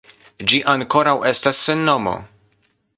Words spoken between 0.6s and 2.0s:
ankoraŭ estas sen